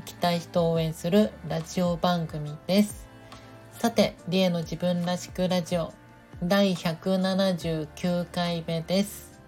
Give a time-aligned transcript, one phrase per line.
[0.00, 3.06] 生きたい人を応援するラジオ番組です。
[3.72, 5.92] さてリエの自分らしくラジオ
[6.42, 9.38] 第179回目です。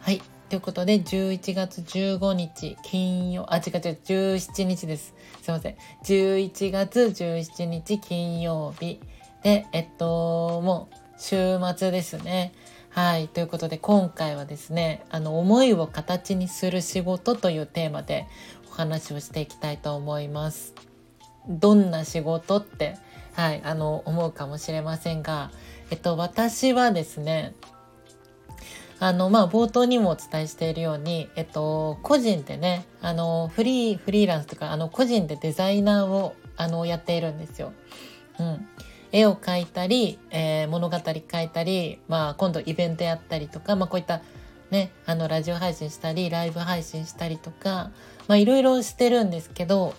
[0.00, 5.14] はいということで11月15日金曜あ違う違う17日です。
[5.40, 5.76] すいません。
[6.04, 8.98] 11月17日金曜日
[9.44, 12.52] でえっともう週末ですね。
[12.94, 13.28] はい。
[13.28, 18.26] ということで、今回はですね、あの、思いを形にする仕事というテーマで
[18.72, 20.74] お話をしていきたいと思います。
[21.46, 22.96] どんな仕事って、
[23.34, 25.50] はい、あの、思うかもしれませんが、
[25.90, 27.54] えっと、私はですね、
[28.98, 37.74] あの、まあ、冒頭にもお伝えしているように、えっと、個人でね、あの、フリー、フリーランスとか、あの、個人でデザイナーを、あの、やっているんですよ。
[38.38, 38.66] うん。
[39.12, 44.22] 絵を描いたり、えー、物語書いたり、まあ、今度イベントやったりとか、まあ、こういった
[44.72, 47.90] ね、あの、ラジオ配信したり、ライブ配信したりとか、
[48.30, 49.94] いろいろしてるんですけど、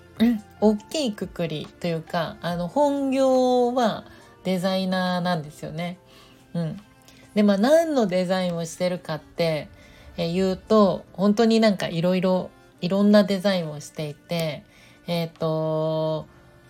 [0.61, 4.03] 大きいくくりというか、あの、本業は
[4.43, 5.99] デザイナーなんですよね。
[6.55, 6.81] うん。
[7.35, 9.69] で、まあ、何のデザインをしてるかって、
[10.17, 12.49] え、言うと、本当になんかいろいろ、
[12.81, 14.63] いろんなデザインをしていて、
[15.05, 16.25] えっ、ー、と、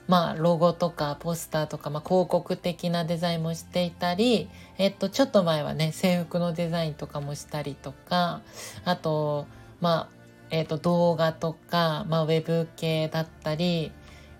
[0.07, 8.41] まあ、ロゴとかポスターとか、まあ、広告的なデザインもしていたり、えっと、ちょっと前はね、制服のデザインとかもしたりとか、
[8.83, 9.47] あと、
[9.79, 13.91] まあ、えっと、動画とか、まあ、ウェブ系だったり、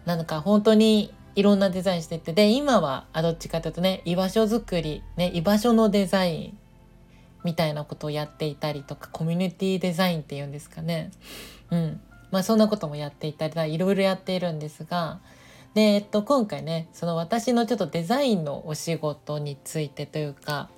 [0.06, 6.58] なんか本当にいろんなデザインしてて、で、今は、あ、どっちかというとね、居場所づくり、ね、居場所のデザイン
[7.44, 11.12] みたいなことをやっていたりとか、コミュニティデザインっていうんですかね。
[11.72, 12.02] うん。
[12.32, 15.20] まあ、そんなこともやっていたり、いろいろやっているんですが、
[15.74, 20.70] で、えっと、今回ねその私のちょっとデザインのお仕事についてというか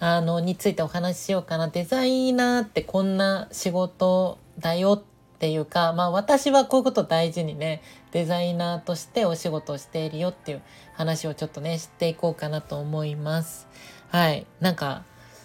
[0.00, 7.82] あのについてお話ししようかなデザイナーってこんな仕事だよっていうかまあ私はこういうこと大事にね
[8.12, 10.62] デザイナーとしてお仕事をしているよっていう
[10.94, 13.66] 話をちょっとね知っていこうかなと思います。
[14.10, 15.04] はいなんか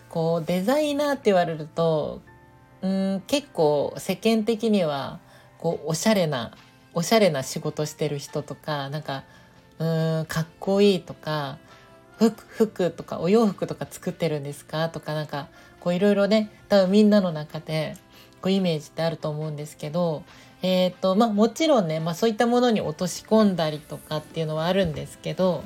[0.09, 2.21] こうデザイナーって言われると
[2.81, 5.19] うん結構世間的には
[5.57, 6.55] こうおしゃれな
[6.93, 9.23] おしゃれな仕事してる人とかなんか
[9.79, 11.57] うーんかっこいいとか
[12.17, 14.89] 服服とかお洋服とか作ってるんですか？
[14.89, 15.47] とかなんか
[15.79, 17.97] こういろいろね多分みんなの中で
[18.41, 20.23] こうイメージってあると思うんですけど
[20.61, 25.63] えっ、ー、とまあもちろんね、まあ、そういったものに落とし込んだりとかっていうのはあるんですけど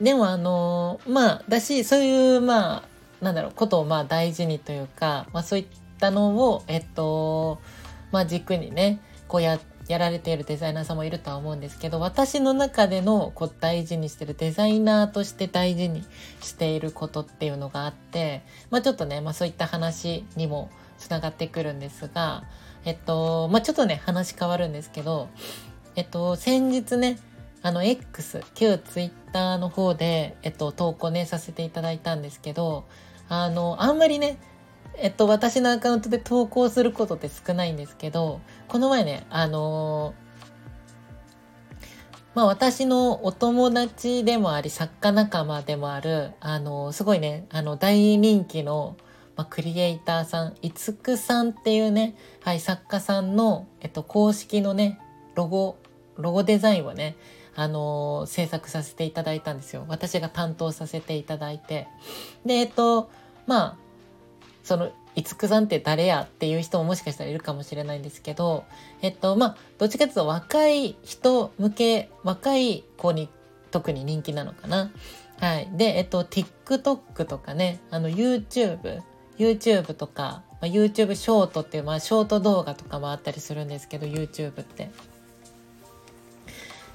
[0.00, 5.66] でもあのまあだしそういうまあなんだろうことをまあ大事にというか、まあ、そういっ
[5.98, 7.60] たのをえっと
[8.10, 9.58] まあ、軸にねこうや
[9.88, 16.04] やられているデザイナーさんもいるとは思うんですけど私の中でのこう大事にしてるデザイナーとして大事に
[16.42, 22.44] していることっていうのがあって、まあ、ちょっとね、まあ、そういった話にもつながってくるんですが、
[22.84, 25.30] えっとまあ、ちょっとね話変わるんですけど、
[25.96, 27.18] えっと、先日ね
[27.62, 32.84] あの X 旧 Twitter の方で、えっと、投稿ねさせていただいたんですけど
[33.28, 34.38] あのあんまりね
[35.00, 41.84] えっと、私のアカウントで投稿することって少ないんですけど、この前ね、あのー、
[42.34, 48.96] まあ私のお友達でもあり、作家仲間でもある、あのー、すごいね、あの、大人気の、
[49.36, 54.98] まあ、クリエイターさん、いつくさんっていうね、はい、作家さんの、えっと、公式のね、
[55.36, 55.76] ロゴ、
[56.16, 57.16] ロゴデザインをね、
[57.54, 59.84] あのー、制作させていただいたんですよ。
[59.88, 61.86] 私が担当させていただいて。
[62.44, 63.10] で、えっと、
[63.46, 63.87] まあ、
[64.68, 68.66] そのいつくさんって誰やっていう人ももしかしたらいるかもしれないんですけど、
[69.00, 73.30] えっと、まあ、どっちかというと若い人向け、若い子に
[73.70, 74.90] 特に人気なのかな。
[75.40, 75.70] はい。
[75.72, 79.00] で、えっと、TikTok とかね、あの YouTube、
[79.38, 84.84] YouTube とか、まあ、YouTube ショートっていう、まあ、ショート動画とかもあったりするんですけど、YouTube って。
[84.84, 84.88] っ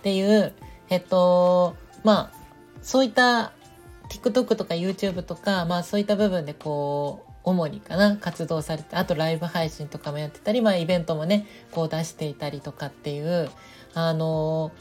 [0.03, 0.53] ていう、
[0.89, 2.37] えっと、まあ、
[2.83, 3.51] そういった
[4.09, 13.49] TikTok とか YouTube とか、まあそういった部分でこう、主にかな活動されてあとライブ配信とかもやってたり、まあ、イベントもねこう出していたりとかっていう
[13.93, 14.71] あの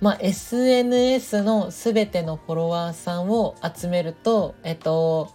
[0.00, 5.32] まあ、SNS の全てのフォロワーさんを集めると、えっと、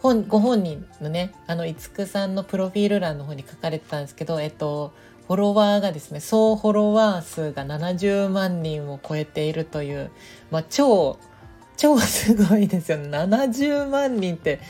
[0.00, 4.92] 本ご本人のねあのいつくさんのプロフィール欄の方に書かれてたんですけどえっと
[5.28, 10.10] フォロワーがですね総フォロワー数が70万人を超えているという、
[10.50, 11.18] まあ、超
[11.78, 14.60] 超すごいですよ70万人って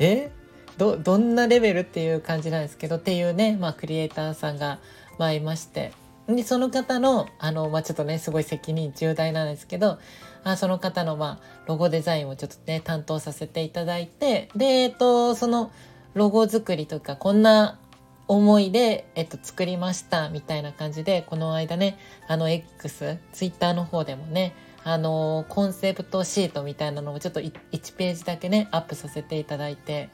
[0.00, 0.32] え？
[0.78, 4.78] どどんなレベルっていう感じなんですけどっていうね、まあ、クリエイターさんが、
[5.18, 5.92] まあ、いまして。
[6.26, 9.98] でその方のあの、まあ、ちょっとねすごい責任重大なんですけど
[10.42, 15.70] あその方の、まあ、ロゴデザインをちょっとね担当させていただいてで、えっと、その
[16.14, 17.78] ロゴ作りとかこんな
[18.26, 27.52] 思いで、えっと、作りましたみたいな感じでこの間ねあの X ツイッターの方でもねあのコンセプトシートみたいなのをちょっと1
[27.96, 30.10] ページだけねアップさせていただいて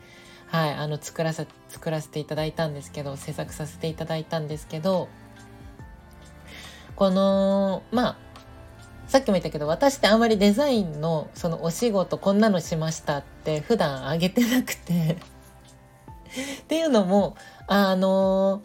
[0.51, 5.09] はいあの作らせ作らせていただいたんですけど制作させていただいたんですけど
[6.97, 8.17] このまあ
[9.07, 15.19] さっきも言ったけど私ってあんまりデザインのそのお仕事こんなのしましたって普段あげてなくて
[16.63, 17.37] っていうのも
[17.69, 18.61] あの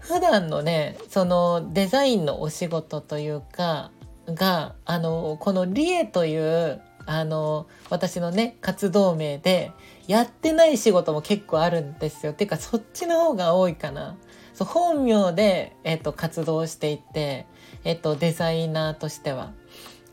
[0.00, 3.92] 普段のねそのデザインのお仕事というか
[4.26, 9.72] があのこのリエというあの私のね活動名で
[10.06, 12.32] やってない仕事も結構あるんですよ。
[12.32, 14.16] っていうかそっちの方が多いかな。
[14.52, 17.46] そう本名で、えっと、活動していて、
[17.84, 19.52] えっと、デザイナーとしては。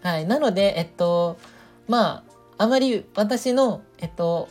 [0.01, 0.25] はい。
[0.25, 1.38] なので、えっと、
[1.88, 2.23] ま
[2.57, 4.49] あ、あまり私の、えっと、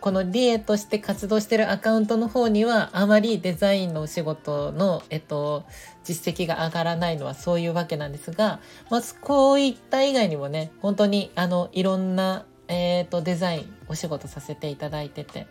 [0.00, 5.64] このリエとして活動してるアカウントの方にはあまりデザインのお仕事の、えっと、
[6.04, 15.46] 実績が上がらないのはそういうわけなんですが、まあ、こういった以外にもね本当にあのいろんな、えーと、デザインお仕事させていただいてて。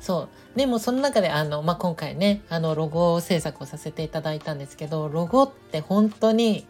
[0.00, 0.58] そう。
[0.58, 6.66] でもその中であの、まあ、今回ねあのロゴ制作をさせていただいたんですけどロゴって本当に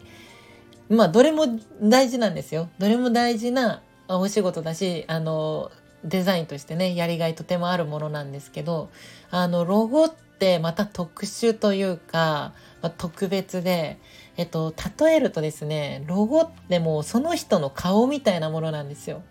[0.89, 1.45] まあどれも
[1.81, 2.69] 大事なんですよ。
[2.79, 5.71] どれも大事なお仕事だしあの
[6.03, 8.89] デザインとしてねやりがいとてもあるものなんですけど
[9.31, 10.26] あのロゴって
[10.61, 13.99] また特殊というか、まあ、特別で、
[14.37, 19.21] えっと、例えるとですねロゴってもうその人の顔みたいなものなんですよ。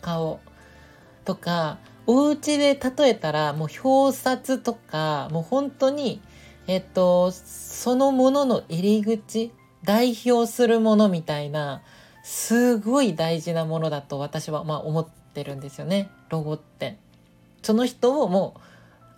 [0.00, 0.40] 顔。
[1.24, 6.20] とかお家で例えたらもう表札とかもう本当に
[6.66, 9.52] えっとそのものの入り口
[9.84, 11.82] 代表するものみたいな
[12.24, 16.10] すごい大事なものだと私はまあ思ってるんですよね。
[16.28, 16.98] ロゴって。
[17.62, 18.60] その人をもう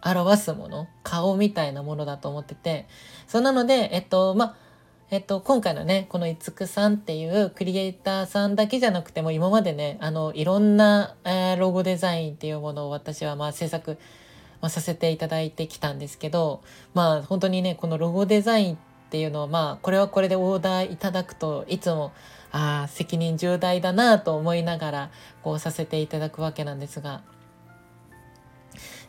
[0.05, 2.87] 表すもの顔みたいなものだと思ってて
[3.27, 4.65] そうなのでえっとまあ
[5.11, 13.99] えっと、今回のねこのいつくさんっていうクリエイターさんだけじゃなくても今までねあのいろんな、えー、ロゴデザインっていうものを私はまあ制作、
[14.61, 16.63] まあ、させていただいてきたんですけど
[16.95, 18.79] まあ本当にねこのロゴデザインっ
[19.11, 22.13] ていうのはまあこれはこれでオーダーいただくといつも
[22.51, 25.11] ああ責任重大だなと思いながら
[25.43, 27.23] こうさせていただくわけなんですが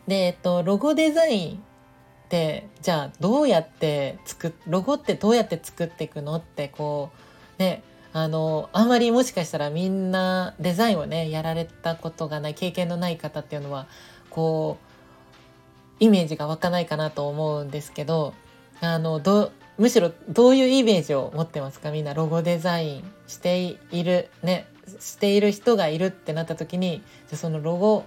[0.06, 7.10] でえっとロゴデザインってじゃあどうやって作ロゴってどうやって作っていくのってこ
[7.58, 7.82] うね
[8.12, 13.86] あのあんまりもしかしたらみんなデザインをねやられたことがない経験のない方っていうのは
[14.30, 18.34] こうイメージが湧かないかなと思うんですけど
[18.80, 21.90] あのどむしろどういうイメージを持ってますか？
[21.90, 24.66] みんなロゴデザインしているね
[25.00, 28.04] している人がいるってなった時にじゃそのロゴ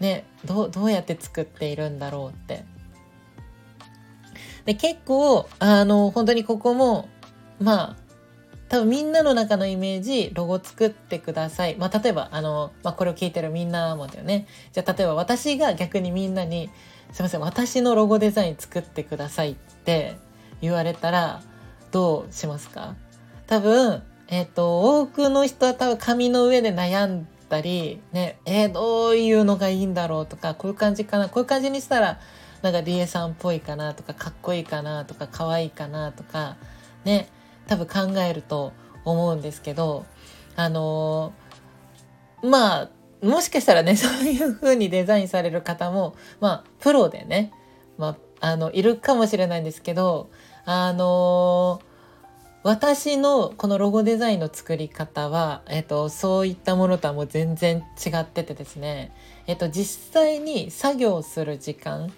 [0.00, 2.64] ねどうやって作っているんだろうって。
[4.64, 7.08] で結構あの本当にここも
[7.60, 7.96] まあ
[8.68, 11.76] 多分みんなの中のイメージロゴ作ってください。
[11.76, 14.46] まあ例えばあの、まあ、これを聞いてるみんなもだよね。
[14.72, 16.70] じゃあ例えば私が逆にみんなに
[17.12, 20.16] すいません私のロゴデザイン作ってくださいって
[20.60, 21.42] 言われたら
[21.90, 22.94] どうしますか？
[23.48, 32.20] 多分、えっ、ー、と、多くの人は多分紙の上で悩んだり、ね、えー、どういうのがいいんだろうとか、こういう感じかな、こういう感じにしたら、
[32.62, 36.56] なんかリエさんっぽいかなとか、かっこいいかなとか、可愛いかなとか、
[37.04, 37.28] ね、
[37.66, 38.72] 多分考えると
[39.04, 40.06] 思うんですけど、
[40.56, 42.90] あのー、まあ、
[43.22, 47.52] もしかしたらね、 そういう風にデザインされる方も、まあ、プロでね、
[47.98, 50.30] まあ、あの、いるかもしれないんですけど、
[50.64, 51.80] あの
[52.62, 59.12] 私のこのロゴデザインの作り方は、えっと、そういったものとはもう全然違っててですね、
[59.46, 62.12] えっと、実際に作業する時間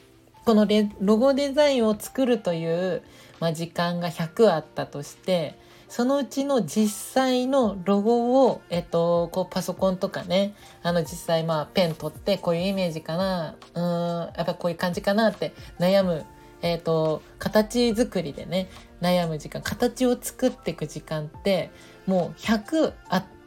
[0.45, 0.67] この
[1.01, 3.03] ロゴデザインを作るという、
[3.39, 5.57] まあ、時間が100あったとして
[5.89, 13.83] そのうちの実際のロゴを、えっと、こうパソコンとかねあの実際まあペン取ってこういうイメージかなうん
[14.35, 16.25] やっぱこういう感じかなって悩む
[16.63, 18.69] えーと、形作りでね
[19.01, 21.71] 悩む時間形を作っていく時間って
[22.07, 22.93] もう100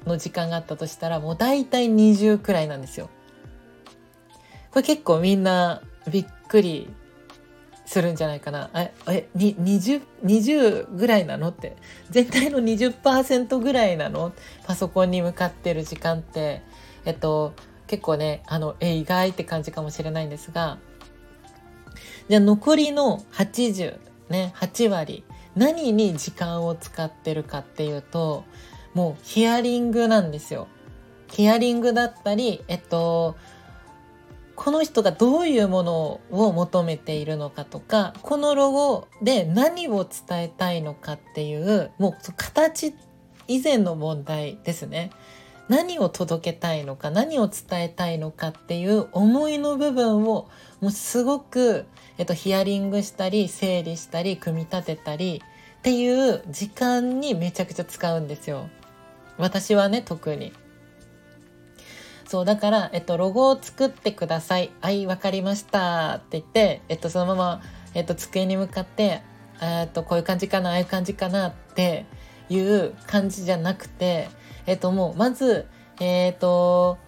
[0.06, 3.10] の時間があったとしたらもう大体20くらいなんですよ。
[4.72, 5.82] これ結構みんな
[6.12, 6.90] びっくり
[7.86, 8.70] するんじゃないかな。
[8.74, 11.78] え、え、に、20、20ぐらいなのって。
[12.10, 14.34] 全体の20%ぐらいなの？
[14.66, 16.62] パソコンに向かってる時間って。
[17.06, 17.54] えっと、
[17.88, 25.24] 結構ね、あの、え、意外って感じかもしれないんですが、ゃあ残りの80、ね、8割、
[25.56, 28.46] 何に時間を使ってるかっていうと、
[28.94, 30.68] もうヒアリングなんですよ。
[31.32, 33.36] ヒアリングだったり、えっと、
[34.56, 42.96] この人がどういうものを求めているのかとかこのロゴで何を伝えたいのかっていうもう形
[43.48, 45.12] 以前の問題ですね。
[45.68, 50.48] 何を届けたいのか何を伝えたいのかっていう思いの部分を
[50.86, 51.88] もうすごく、
[52.20, 55.42] えっと、ヒアリングしたり整理したり組み立てたり
[55.80, 58.70] っていう時間にめちゃくちゃ使うんですよ。
[59.40, 60.54] 私はね特に。
[62.28, 64.70] そうだから、えっと、ロゴを作ってください。
[64.80, 66.18] はい、わかりました。
[66.18, 67.62] って言って、えっと、そのまま、
[67.96, 69.24] えっと、机に向かって、
[69.64, 72.06] えっと、こういう感じかな、ああいう感じかなって
[72.48, 74.30] いう感じじゃなくて、
[74.68, 75.66] えっと、もう、まず、
[76.00, 77.00] えっと、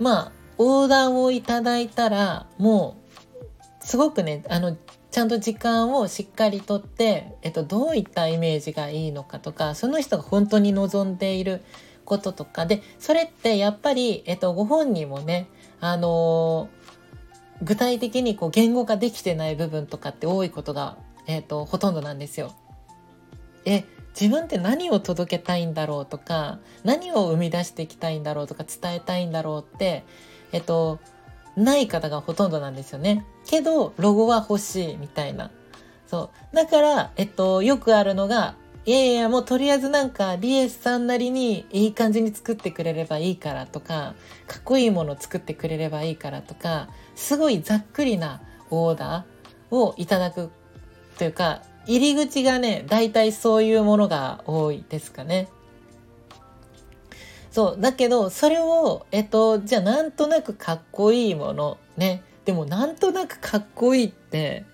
[0.00, 0.32] まあ、
[0.62, 2.96] オーダーをいただいたら、も
[3.82, 4.76] う、すごくね、あの、
[5.10, 11.62] ちゃんと時間をしっかりとって、えっと、どういったイメージがいいのかとか、その人が本当に望んでいる
[12.10, 15.48] こととかでそれってやっぱり、えっと、ご本人もね
[15.78, 20.96] あのー、具体的にこう言語化できてない部分とかって多いことが、
[21.28, 22.52] えっと、ほとんどなんですよ。
[23.64, 23.84] え
[24.20, 30.04] 自分って何を届けたいんだろうとか何を生み出していきたいんだろうとか伝えたいんだろうって
[30.52, 30.98] えっと
[31.56, 33.24] ない方がほとんどなんですよね。
[33.46, 35.50] けどロゴは欲しいみたいな。
[36.06, 38.54] そうだからえっとよくあるのが
[38.86, 44.14] いやいや、もうとりあえずなんか、リエスさんなりにいい感じに作ってくれればいいからとか、
[44.46, 48.40] かっこいいもの作ってくれればいいからとか、すごいざっくりな
[48.70, 50.50] オーダーをいただく
[51.18, 55.48] というか、入り口がね、大体そういうものが多いですかね。
[57.50, 57.80] そう。
[57.80, 62.22] だけど、それを、えっと、じゃあなんとなくかっこいいもの、ね。
[62.44, 64.64] でもなんとなくかっこいいって、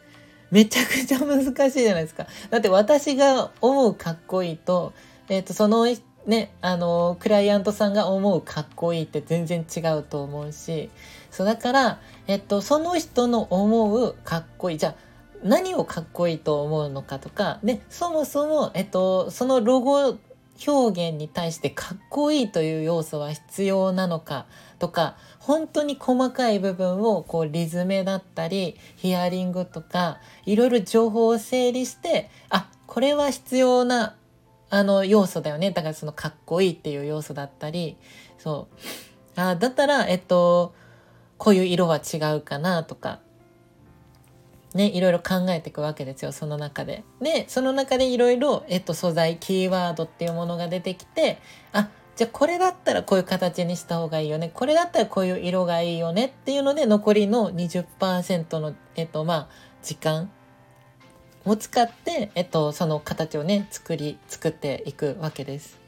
[0.51, 2.27] めちゃくちゃ難しいじゃないですか。
[2.51, 4.93] だって私が思うかっこいいと、
[5.29, 5.87] えっ、と、その
[6.27, 10.91] ね、あの、クライアントさんが思うかっこいいって全然違うと思うし、
[11.31, 14.79] そうだから、えっと、その人の思うかっこいい。
[14.79, 14.95] じゃあ、
[15.43, 20.17] 何をかっこいいと思うのかとか、で、そもそも、えっと、そのロゴ
[20.67, 24.47] 表現に対してかっこいいという要素は必要なのか
[24.79, 34.17] とか本当に細かい部分をこうリズムだったりヒアリングとかいろいろ情報を整理してあこれは必要な
[34.69, 35.71] あの要素だよね。
[35.71, 37.97] だからそのかっこいいっていう要素だったり
[38.39, 38.69] そ
[39.37, 39.41] う。
[39.41, 40.75] あだったらえっと
[41.39, 43.21] こういう色は違うかなとか
[44.77, 47.03] ね、いろいろ考えていくわけですよ、その中で。
[47.21, 51.39] で、その中でいろいろ、えっと、素材、キーワードっていうものが出てきて、
[51.73, 54.51] あ、じゃあこれだったらこういう形にした方がいいよね。
[54.55, 59.49] これだったらこういう色がいいよねっていうので、残りの20%の、えっと、まあ、
[59.83, 60.31] 時間
[61.45, 65.79] を使って、えっと、その形をね、作り、作っていくわけです。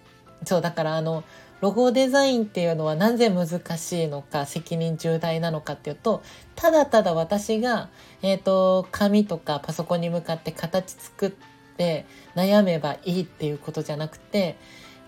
[0.45, 1.25] そう、だからあの、
[1.61, 6.23] ロゴデザインっていうのはなぜ難しいのか責任重大なのかっていうと
[6.55, 7.89] ただただ私が、
[8.23, 11.33] えーと、紙とかパソコンに向かって形作っ
[11.77, 14.57] て悩めばいいっていうことじゃなくて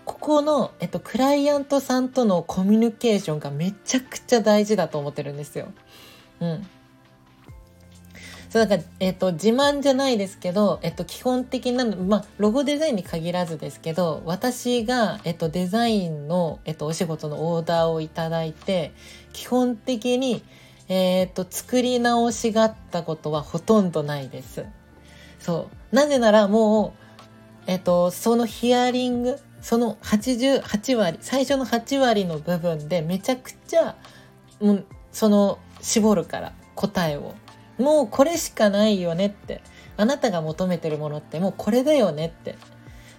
[0.05, 5.67] ここの、えっと、クライアントさんとのコミュニケーションがめちゃくちゃ大事だと思ってるんですよ。
[6.39, 6.67] うん。
[8.51, 18.91] そうなんか、えっ、と、自慢じゃないですけど、えっ、と、基本的な、まあ、ロゴデザインに限らずですけど、私が、えっ、と、デザインの、えっ、と、お仕事のオーダーをいただいて、
[19.31, 20.43] 基本的に、
[20.89, 24.65] えっ、と、作り直しがあったことはほとんどないです。
[25.39, 25.95] そう。
[25.95, 26.93] なぜならも
[27.67, 33.95] う、えっ、と、そのヒアリング、その88割、最初の8割の部分でめちゃくちゃ、
[34.59, 37.33] もう、その、絞るから、答えを。
[37.81, 39.61] もうこれしかないよねって。
[39.97, 42.55] あなたが求めてるものってもうこれだよねって。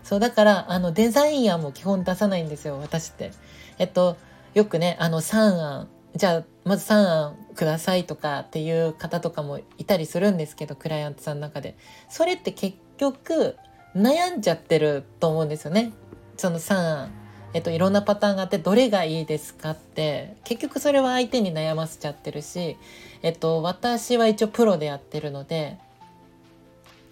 [0.02, 3.30] そう、だから、あの、デザイン案も基本出さないんですよ、私って。
[3.78, 4.16] えっと、
[4.54, 11.76] よくね、あの、3案、じゃあ、まず3案くださいとかっていう方とかもいたりするんですけど、クライアントさんの中で。
[12.08, 13.56] それって結局、
[13.94, 15.92] 悩んじゃってると思うんですよね。
[16.36, 17.21] その3案。
[17.54, 22.76] えっと、いろんなパターンがあってどれがいいですかって結局それは相手に悩ませちゃってるし、
[23.22, 25.78] えっと、私は一応プロでやってるので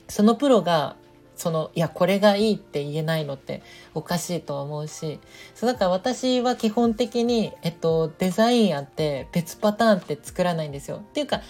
[0.08, 0.96] そのプロが
[1.36, 3.62] そのいやこれがいいって言えないのって
[3.94, 5.20] おかしいと思うし
[5.54, 10.98] そうだから私は基本的に、えっと、デザインあって別パターンって作らないんですよ。
[10.98, 11.40] っていうか、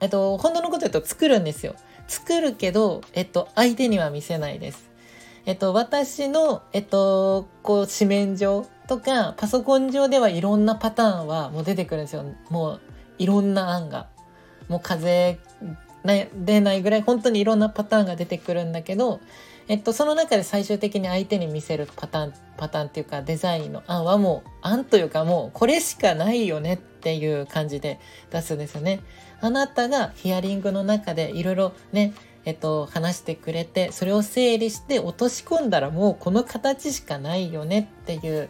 [0.00, 1.74] えっと、本当のこと言うと作るんですよ。
[2.06, 4.85] 作るけど、えっと、相手には見せないです。
[5.46, 12.24] えっと、私の、えっと、こう、紙面上とか、パソコン上ではいろんなパターンはもう出てくるんですよ。
[12.50, 12.80] もう、
[13.18, 14.08] いろんな案が。
[14.68, 15.38] もう風
[16.04, 19.20] 出ないぐらい本当にいろんなパターンが出てくるんだけど、
[19.68, 27.98] えっと、その中で最終的に相手に見せるパターンパターンっていうかデザインの案はもう案というかもうこれしかないよねっていう感じで
[28.30, 29.00] 出すんですよね。
[29.40, 32.14] あなたがヒアリングの中でいろいろね
[32.46, 38.48] えっと、話してくれてそれを整理して落とし込んだらもうこの形しかないよねっていう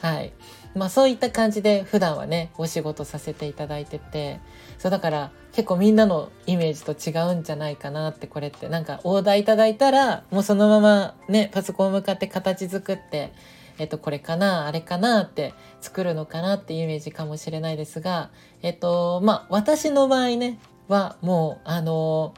[0.00, 0.32] はい。
[0.74, 4.38] まあそういった感じで普段はねお仕事させていただいてて
[4.78, 8.68] そうだから結構みんなのイメージと違うんじゃないかなってこれって。
[8.68, 13.32] なんかオーダーいただいたらもうそのままねパソコン向かって形作って
[13.78, 18.30] えっとこれかなあれかなって作るのかなっていうイメージかもしれないですが
[18.62, 22.34] えっとまあ私の場合ねはもうあの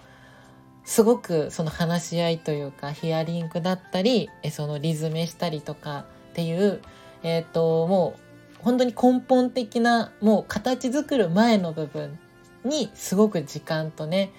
[0.85, 6.81] すごくその話し合いというかヒアリングだったりそのリズメしたりとかっていう
[7.23, 8.17] えっ、とも
[8.61, 12.19] う本当に根本的なもう形作る前の部分
[12.65, 14.33] にすごく時間とね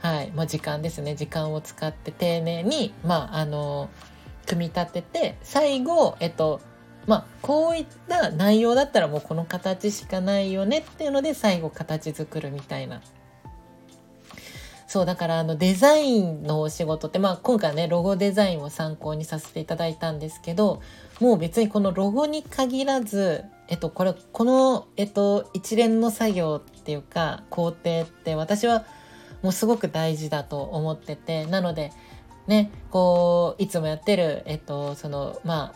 [0.00, 1.14] はい、まあ、時間ですね。
[1.14, 3.90] 時間を使って丁寧にまああの
[4.46, 6.60] 組み立てて最後えっと
[7.06, 13.02] まあこういった内容だったらもうこの形しかないよねっていうので最後形作るみたいな
[14.90, 20.82] そうだからあのデザインのお仕事って、まあ、今回ねロゴデザインを参考にさせていただいたんですけど
[21.20, 28.84] もう別にこのロゴに限らず、えっと、これこの、えっと、一連の作業っていうか工程って私は
[29.42, 31.92] もうすごく大事だと思っててなので
[32.48, 35.74] ねこういつもやってる、えっと、そのまあ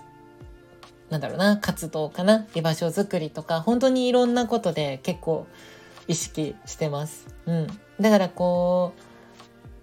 [1.10, 5.46] なんだろうな活動かな居場所づくりとか本当にいろんなことで結構
[6.08, 7.28] 意識してます。
[7.46, 7.66] うん、
[8.00, 9.03] だからこう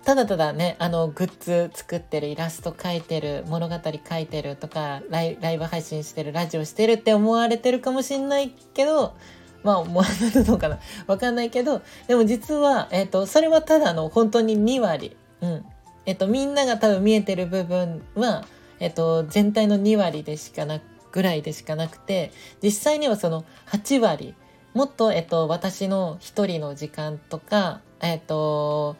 [0.03, 3.75] ただただねあのグッズ作ってるイラスト描いてる物語
[4.09, 9.13] 書いてるとかライブ配信してるラジオしてるって思われてるかもしんないけど
[9.63, 10.79] まあ思われるのかな？
[11.05, 15.65] わかんないけどでも実は、えーと、それはただの本当に2割、うん。
[16.07, 18.45] えーと、みんなが多分見えてる部分は、
[18.79, 20.79] えーと全体の2割でしかな
[21.11, 22.31] ぐらいでしかなくて
[22.63, 24.33] 実際にはその8割。
[24.73, 28.95] もっと、えっと、私の一人の時間とか、えっと、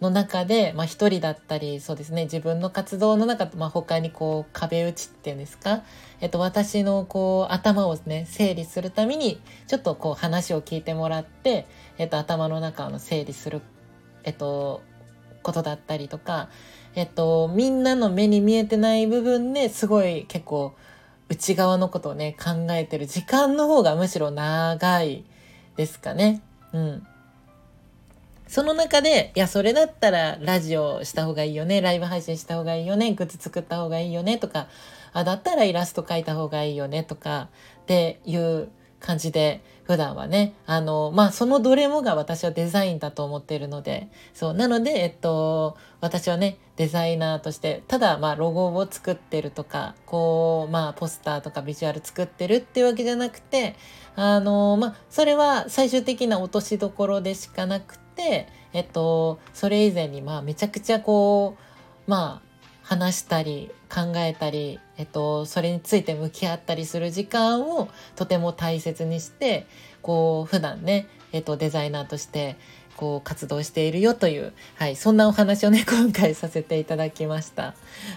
[0.00, 5.82] の中で、まあ一人だったり、そうですね、自分の活動の中、まあ他にこう壁打ちっていうんですか、
[6.20, 11.66] えっと、私のこう頭をね、整理するために、ちょっとこう話を聞いてもらって、
[11.98, 13.60] えっと、頭の中の整理する、
[14.24, 14.82] えっと、
[15.42, 16.48] ことだったりとか、
[16.94, 20.74] えっと、みんなの目に見えてない部分ですごい結構、
[21.28, 25.24] 内側のことをね、考えてる時間の方がむしろ長い
[25.76, 26.40] ですかね。
[26.72, 27.06] うん。
[28.48, 34.68] その中で、いや、それだったらラジオした方がいいよね、ライブ配信した方がいいよね、グッズ作った方がいいよねとか、
[35.12, 37.50] あ、だったらイラスト描いた方がいいよねとか、
[37.82, 38.68] っていう
[39.00, 53.76] 感じで、普段はね、あの、まあ、そのどれもが私はデザインだと思っているので、そう、なので、えっと、私はね、デザイナーとして、ただ、まあ、ロゴを作ってるとか、こう、まあ、ポスターとかビジュアル作ってるっていうわけじゃなくて、
[54.14, 58.07] あの、まあ、それは最終的な落としどころでしかなくて、
[58.72, 61.56] えっと、それ以前に、まあ、めちゃくちゃこ
[62.06, 62.48] う、まあ、
[62.82, 69.66] 話したり考えたり、えっと、それについて向き合ったりする時間をとても大切にして
[70.00, 72.56] こう普段ね、えっと、デザイナーとして
[72.96, 77.74] こう活動しているよという、はい、そんなお話をね 今回させていただきました。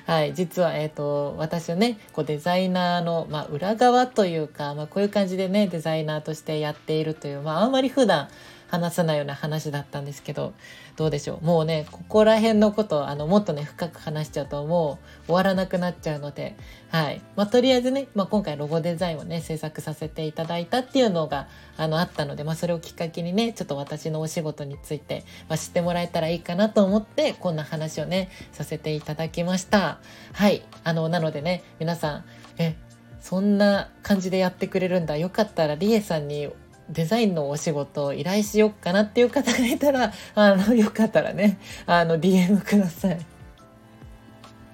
[0.07, 8.27] はい、実は、えっと、私はねこうデザイナーの、まあ、裏側というか、まあ、こういう感じでねデザイナーとしてやっているという、まあ、あんまり普段
[8.71, 10.53] 話さないような話だったんですけど
[10.95, 11.45] どうでしょう？
[11.45, 16.55] もうねここら辺のことあのもっとね深く話しちゃうともう終わらなくなっちゃうので
[16.89, 17.21] はい。
[17.35, 29.99] まあ、とりあえずね、まあ、今回ロゴデザインをね制作させていただいたっていうのがあのあったので、まあ、それをきっかけにねちょっと私のお仕事について、まあ、知ってもらえたらいいかなと思ってこんな話をねさせていただきました。
[30.33, 30.63] はい。
[30.83, 32.25] あのなのでね皆さん
[32.57, 32.75] え
[33.19, 35.15] そんな感じでやってくれるんだ。
[35.15, 36.49] よかったらりえさんに
[36.91, 43.19] デザインのお仕事を依頼しよっかなっていう方がいたら、あの、よかったらね、あの、DM ください。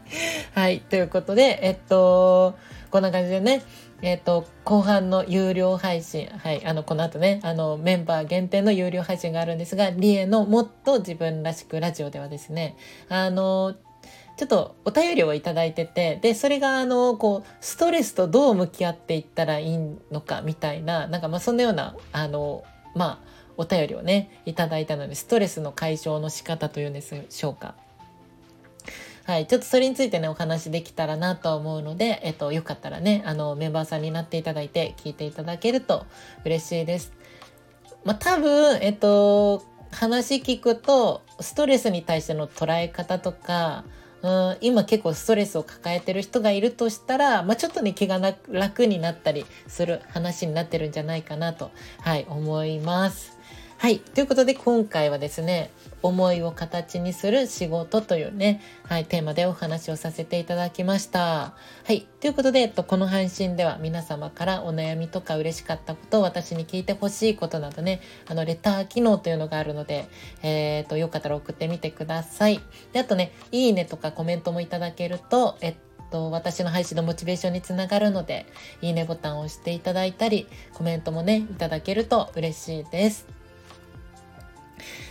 [0.53, 0.79] はい。
[0.81, 2.55] ということで、えっと、
[2.89, 3.61] こんな感じでね、
[4.01, 12.77] えっと、後半の有料配信、はい、あの、この後ね、あの、メンバー限定の有料配信があるんですが、リエのもっと自分らしくラジオではですね、
[13.09, 13.75] あの、
[14.37, 19.77] ちょっとお便りをいただいてて、で、それがあの、こう、ストレスとどう向き合っていったらいい
[20.11, 27.75] のかみたいな、なんかまあそんなような、あの、まあ、お便りをね、いただいたので、ストレスの解消の仕方というんでしょうか。
[29.25, 29.47] はい。
[29.47, 36.05] ちょっとそれについてね、お話できたらなと思うので、えっと、よかったらね、あの、メンバーさんになっていただいて、聞いていただけると
[36.45, 37.11] 嬉しいです。
[38.05, 43.83] まあ、多分、えっと、話聞くと、ストレスに対しての捉え方とか、
[44.23, 53.36] うん、今結構ストレスを抱えてる人がいるとしたら、まあ、ちょっとね気が楽になったりする話になってるんじゃないかなと、はい、思います。
[53.79, 53.99] はい。
[53.99, 55.69] ということで、今回はですね、
[56.01, 61.19] 思いを形にする仕事というね、はい、テーマでお話をさせていただきました。
[61.19, 61.53] は
[61.89, 62.07] い。
[62.19, 70.07] ということで、えっと、この配信では皆様からお悩みとか嬉しかったことを、私に聞いてほしいことなどね、あの、レター機能というのがあるので、
[70.41, 72.59] えー、っと、よかったら送ってみてください。
[72.93, 75.75] で、あとね、いいねとかコメントもいただけると、えっ
[76.09, 78.47] と、私の配信のモチベーションにつながるので、
[78.81, 83.36] いいねボタンを押していただいたり、コメントもね、いただけると嬉しいです。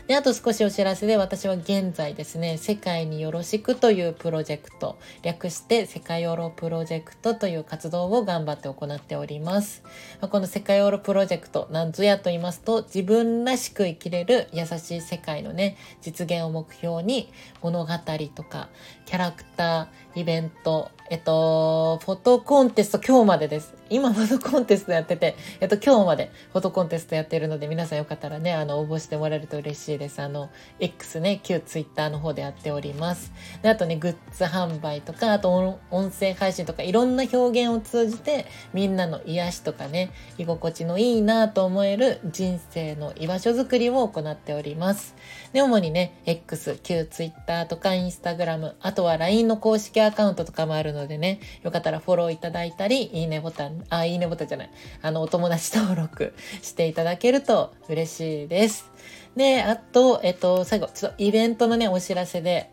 [0.06, 9.82] で、あと少しお知らせで私は現在ですね、世界によろしくというプロジェクト、略して世界ヨロプロジェクトという活動を頑張って行っております。
[10.20, 17.28] この世界ヨロプロジェクト、なんぞやと言いますと、自分らしく生きれる優しい世界のね、実現を目標に
[17.60, 17.92] 物語
[18.32, 18.68] とか、
[19.06, 23.75] キャラクター、イベント、えっと、フォトコンテスト今日までです。
[23.88, 30.20] 今フォトコンテストやってて、えっと、今日までフォトコンテストやってるので、皆さんよかったらね、あの、応募してもらえると嬉しいです。
[30.20, 33.32] あの、X ね、旧 Twitter の方でやっております。
[33.62, 45.14] で、あとね、グッズ販売とか、あと音声配信とか、いろんな表現を通じて、みんなの癒しとかね、居心地のいいなと思える人生の居場所づくりを行っております。
[45.52, 54.70] で、主にね、X、旧 Twitter とか Instagram、あとは LINE の公式アカウントとかもあるのでね、よかったらフォローいただいたり、いいねボタン、あ、いいねボタンじゃない、
[55.02, 58.90] あの、お友達登録していただけると嬉しいです。
[59.36, 62.70] で、あと、えっと、最後、ちょっとイベントのね、お知らせで、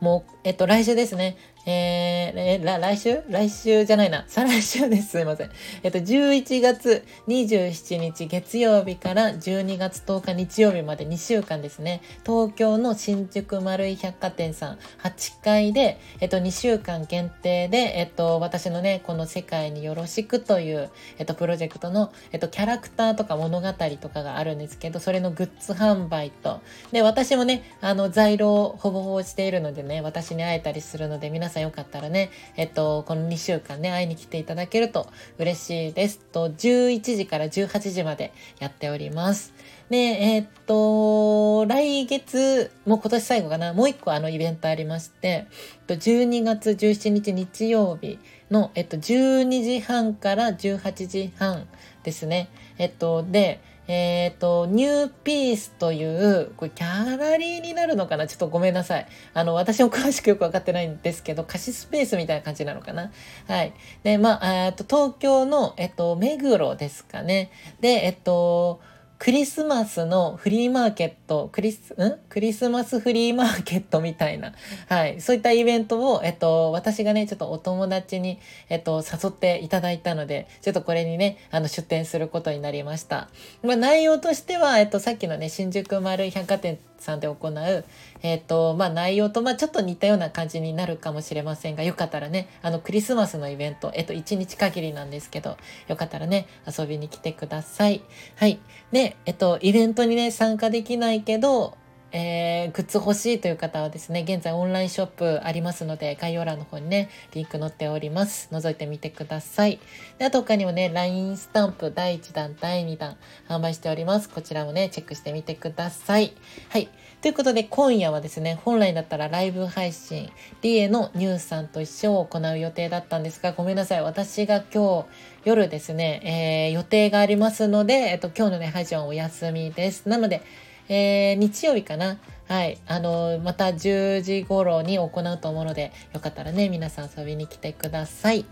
[0.00, 1.36] もう、えっと、来週ですね。
[1.66, 3.22] えー、来週？
[3.28, 4.24] 来週じゃないな。
[4.28, 5.10] 再来週です。
[5.12, 5.50] すいません。
[5.82, 12.02] えっと、11月27日月曜日から12月10日日曜日まで2週間ですね。
[12.24, 26.60] 東京の新宿丸井百貨店さん8階で、えっと、2週間限定で、えっと、私のね、この世界によろしくという、えっと、プロジェクトの、えっと、キャラクターとか物語とかがあるんですけど、それのグッズ販売と、
[26.92, 36.18] で、私もね、あの、在庫をほぼほぼしているのでね、私に会えたりするので、皆さんよかったらね、えっと、この2週間ね、会いに来ていただけると嬉しいです。
[36.18, 39.54] と、11時から18時までやっております。
[39.90, 45.46] で、えっと、来月、もう今年最後かな、もう一個あのイベントありまして、
[45.88, 48.18] 12月17日日曜日
[48.50, 51.66] の、えっと、12時半から18時半
[52.02, 52.48] ですね。
[52.78, 58.26] えっと、で、えっ、ー、と、ニューピースという、これギャラリーになるのかな？
[58.26, 59.06] ちょっとごめんなさい。
[59.34, 63.12] あの、私も詳しくよくわかってないんですけど、貸しスペースみたいな感じなのかな？
[63.46, 63.74] はい。
[64.02, 67.50] で、まあ、えっと、東京の、えっと、目黒ですかね。
[67.80, 68.80] で、えっと、
[69.18, 72.18] クリスマスのフリーマーケット、クリス、ん？
[72.28, 74.52] クリスマスフリーマーケットみたいな、
[74.88, 83.28] はい、そういったイベントを、えっと、私がね、ちょっとお友達に、えっと、誘っていただいたので、ちょっとこれにね、あの、出展することになりました。
[83.62, 87.84] まあ、内容としては、えっと、さっきのね、新宿丸百貨店さんで行う、
[88.22, 95.56] えっ、ー、と、まあ、内容と、まあ、ちょっと似たような感じになるかもしれませんが、よかったらね、あの、クリスマスのイベント、えっ、ー、と、1日限りなんですけど、
[95.88, 98.02] よかったらね、遊びに来てください。
[98.36, 98.58] はい。
[98.90, 101.76] で、えっ、ー、と、イベントにね、参加できないけど、
[102.16, 108.48] えー、グッズ欲しいという方はですね、現在オンラインショップありますので、概要欄の方にね、リンク載っております。
[108.52, 109.80] 覗いてみてください。
[110.18, 113.16] で、あと他にもね、LINE スタンプ第1弾、第2弾
[113.48, 114.28] 販売しております。
[114.28, 116.34] こちらもね、チェックしてみてください。
[116.68, 116.88] はい。
[117.20, 120.30] ということで、今夜はですね、本来だったらライブ配信、
[120.62, 124.02] リエのニュースさんと一緒を行う予定だったんですが、ごめんなさい。
[124.02, 125.06] 私が今日
[125.44, 130.08] 夜ですね、えー、予定がありますので、えっと、今日のね、配信はお休みです。
[130.08, 130.42] なので、
[130.88, 132.18] えー、日曜日かな。
[132.46, 132.78] はい。
[132.86, 138.44] あの、また10時頃に行うと思うので、よかったらね、皆さん遊びに来てください。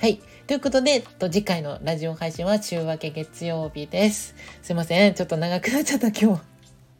[0.00, 0.20] はい。
[0.46, 4.34] ということで、と次回のラジオ配信は週明け月曜日です。
[4.62, 5.14] すいません。
[5.14, 6.50] ちょっと長くなっちゃった今日。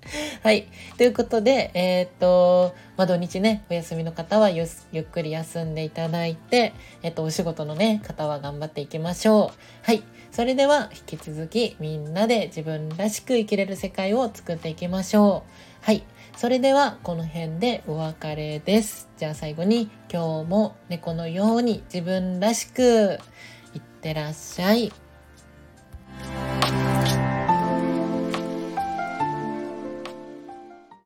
[0.42, 0.66] はい。
[0.96, 6.72] ということで、えー、っと、まあ、土日ね、お休みの方はゆっくり休んでいただいて、
[7.02, 9.58] えっと、お仕事のね、方は頑張っていきましょう。
[9.82, 10.02] はい。
[10.30, 15.44] それでは引き続きみんなで自分らしく生きれる世界を作っていきましょ
[15.82, 15.84] う。
[15.84, 16.04] はい。
[16.36, 19.08] それではこの辺でお別れです。
[19.18, 23.18] じゃあ最後に今日も猫のように自分らしく
[23.74, 24.92] いってらっしゃい。